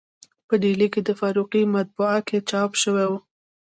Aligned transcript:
په 0.47 0.53
ډهلي 0.61 0.87
په 0.93 1.13
فاروقي 1.19 1.63
مطبعه 1.75 2.19
کې 2.27 2.37
چاپ 2.49 2.71
شوی 2.81 3.05
و. 3.09 3.13